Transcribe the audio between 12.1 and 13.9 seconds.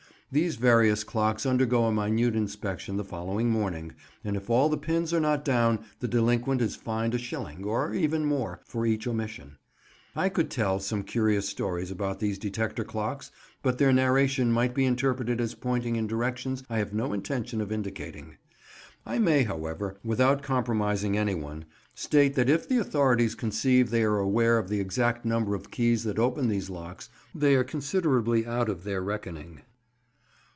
these detector clocks, but